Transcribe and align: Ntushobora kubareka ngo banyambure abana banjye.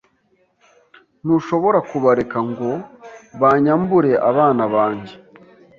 Ntushobora 1.23 1.79
kubareka 1.89 2.37
ngo 2.49 2.69
banyambure 3.39 4.11
abana 4.29 4.63
banjye. 4.73 5.15